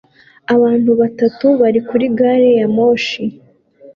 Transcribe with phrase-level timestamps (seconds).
[0.53, 3.23] abantu batatu bari kuri gari ya moshi